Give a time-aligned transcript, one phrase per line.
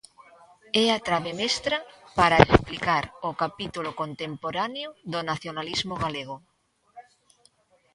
[0.83, 1.77] É a trabe mestra
[2.17, 6.35] para explicar o capítulo contemporáneo do nacionalismo galego.